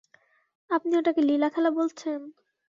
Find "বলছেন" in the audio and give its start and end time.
1.71-2.19